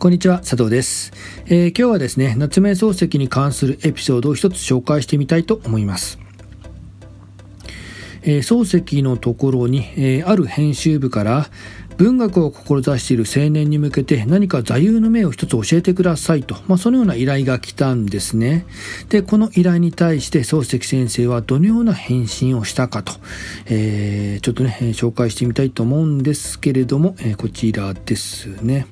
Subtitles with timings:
[0.00, 1.12] こんにちは、佐藤です、
[1.46, 6.18] えー、今日はですね、夏目漱石に関するエピソードを一つ紹介してみたいと思います。
[8.22, 11.48] えー、漱石のところに、えー、ある編集部から
[12.00, 18.64] 文学を志している青年に向けて何か座右の銘を一つ教えてくださいと、まあ、そのような依頼が来たんですね。
[19.10, 23.12] で、この依頼に対して漱石先生はどのような返信をしたかと、
[23.66, 28.86] えー、ちょっとね、紹介してみたいと思うんですけれども、えー、こちらですね。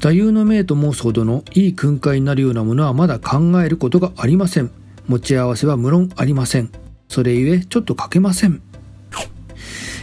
[0.00, 4.70] 座右の銘と申すほどのいい訓戒になるようなものはまだ考えることがありません。
[5.06, 6.87] 持ち合わせは無論ありません。
[7.08, 8.62] それゆえちょっと書けません。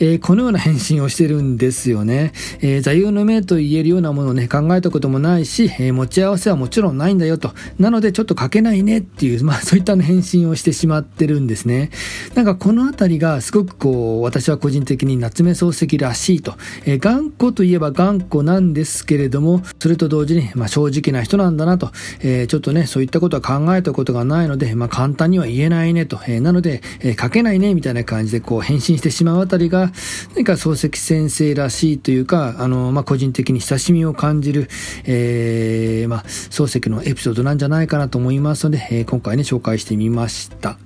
[0.00, 2.32] えー、このような返信をしてるんですよね。
[2.60, 7.52] えー、座右の銘と言えるようなものをね、考えたこともないし、えー、持ち合わせはもちろんないんだよと。
[7.78, 11.90] なのでちょっと書けないねっていう、 まあそういった返信をしてしまってるんですね。
[12.34, 16.54] なんかこのあたりがすごくこう、私は個人的に夏目漱石らしいと。
[16.84, 21.90] えー、頑固といえば頑固なんですけれども、それと同時に、まあ正直な人なんだなと。
[22.20, 26.20] えー、ちょっとね、そういったことは考えたことがないので、まあ簡単には言えないねと。
[26.28, 29.87] えー、なので、えー、書けないねみたいな感じでこう返信してしまうあたりが、
[30.34, 34.68] 何か漱石先生らしいというか、あの、まあ、個人的に親しみを感じる、
[35.04, 40.78] えー、まあ、漱石のエピソードなんじゃないかなと思いますので、えー、今回ね、紹介してみました。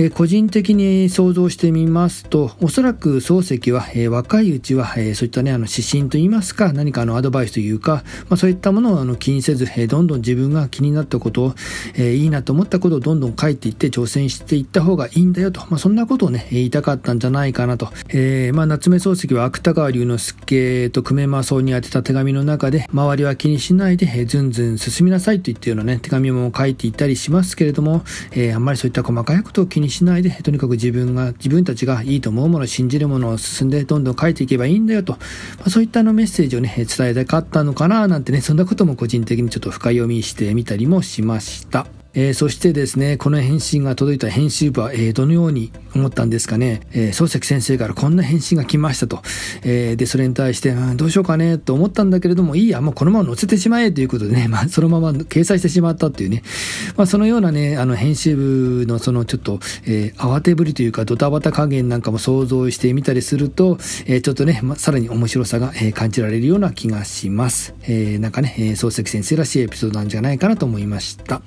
[0.00, 11.54] え個人的に想像してみますと、おそらく漱石は、え若いうちは、えそういったね、あの指針といいますか、何かのアドバイスというか、まあ、そういったものをあの気にせず、えどんどん自分が気になったことを、
[11.96, 17.88] えいいなと思ったことをどんどん書いていって挑戦していった方がいいんだよと、まあ、そんなことをね、言いたかったんじゃないかなと。
[18.10, 35.18] え、まあ、夏目漱石は芥川龍之介と久米正雄に宛てた手紙の中で、周りは気にしないで、えずんずん進みなさいといったようなね、手紙も書いていたりしますけれども、え、あんまりそういった細かいことを気にしないで、とにかく自分が、自分たちがいいと思うもの、信じるものを進んでどんどん書いていけばいいんだよと、ま
[35.66, 41.97] あ、そういったのメッセージをね、伝えたかったのかななんてね、そんなことも個人的にちょっと深読みしてみたりもしました。
[42.14, 49.22] えー、そしてですね、この返信が届いた編集部は、えー、どのように思ったんですかね、えー、漱石先生からこんな返信が来ましたと。
[49.62, 56.42] えー、で、それに対して、うん、どうしようかねと思ったんだけれども、いいや、もうこのまま載せてしまえということでね、 まあ、そのまま掲載してしまったっていうね、
[56.96, 67.74] まあ、そのようなね、あの、編集部のそのちょっと、えー、慌てぶりというか、ドタバタ加減なんかも想像してみたりすると、えー、ちょっとね、まあ、さらに面白さが、えー、感じられるような気がします。
[67.82, 71.42] えー、なんかね、えー、漱石先生らしいエピソードなんじゃないかなと思いました。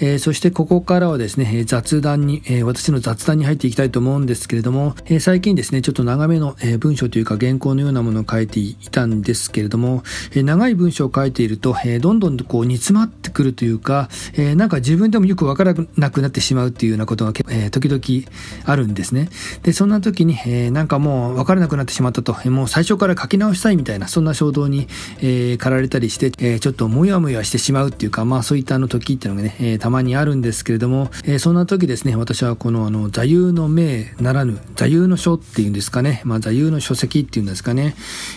[0.00, 10.02] えー、そしてここからはですね、雑談に、えー、私の雑談に入っていきたいと思うんですけれども、えー、最近ですね、ちょっと長めの、え文章というか原稿のようなものを書いていたんですけれども、
[10.34, 18.30] え長い文章を書いていると、えどんどんこう煮詰まってくるというか、えなんか自分でもよくわからなくなってしまうというようなことが、え時々
[18.64, 19.28] あるんですね。
[19.62, 24.88] で、そんな時に、えなんかもうわからなくなってしまったと、えもう最初から書き直したいみたいな、そんな衝動に、
[25.22, 37.94] え駆られたりして、えちょっともやもやしてしまうっていうか、まあそういったあの時っていうのがね、えたまにあるんですけれども、えー、そんな時ですね、私はこのあの座右の銘ならぬ座右の書っていうんですかね、まあ座右の書籍っていうんですかね、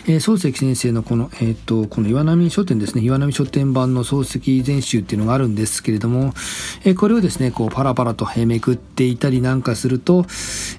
[0.08, 6.34] えー、漱石先生のこの、えっ、ー、と、この岩波書店ですね、岩波書店版の漱石全集っていうのがあるんですけれども、
[6.86, 10.26] え、これをですね、こうパラパラとめくっていたりなんかすると、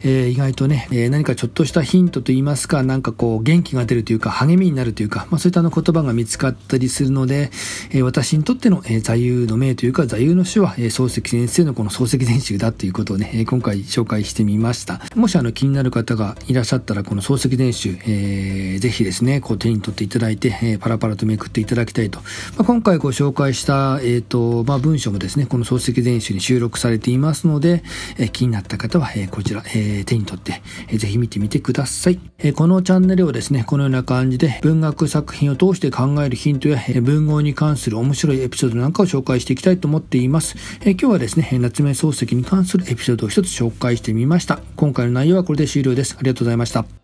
[0.04, 7.50] え、意外とね、え、何かちょっとしたヒントといいますか、なんかこう元気が出るというか励みになるというか、まあそういったあの言葉が見つかったりするので、
[7.90, 15.00] え、私にとっての、え、座右の銘というか座右の書は、えー、漱石先生のこの漱石全集だということをね、今回紹介してみました。
[15.14, 22.20] もしあの気になる方がいらっしゃったら、この漱石全集、えー、ぜひですね、こう手に取っていただいて、えー、パラパラとめくっていただきたいと。
[22.56, 27.82] まあ、今回ご紹介した、えっ、ー、と、まあ、文章もですね、この漱石全集に収録されていますので、
[28.18, 32.20] えー、気になった方は、えー、こちら、えー、手に取って、えー、ぜひ見てみてください。
[32.38, 40.51] えー、このチャンネルをですね、このような感じで文学作品を通して考えるヒントや、えー、文豪に関する面白いエピソードなんかを紹介していきたいと思っています。
[40.84, 44.60] え、今日はですね、夏目漱石に関するエピソードを一つ紹介してみました。
[44.76, 46.16] 今回の内容はこれで終了です。
[46.18, 47.01] ありがとうございました。